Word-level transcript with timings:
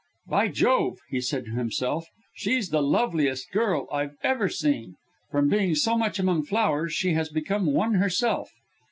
"By 0.25 0.47
Jove," 0.47 0.97
he 1.09 1.21
said 1.21 1.45
to 1.45 1.51
himself, 1.51 2.07
"she's 2.33 2.69
the 2.69 2.81
loveliest 2.81 3.51
girl 3.51 3.87
I've 3.93 4.15
ever 4.23 4.49
seen. 4.49 4.95
From 5.29 5.47
being 5.47 5.75
so 5.75 5.95
much 5.95 6.17
among 6.17 6.45
flowers, 6.45 6.91
she 6.91 7.13
has 7.13 7.29
become 7.29 7.67
one 7.71 7.93
herself. 7.93 8.49